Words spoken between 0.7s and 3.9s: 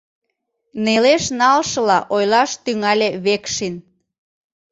—нелеш налшыла ойлаш тӱҥале Векшин.